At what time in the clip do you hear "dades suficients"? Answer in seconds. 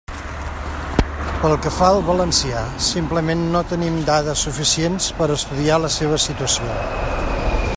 4.09-5.11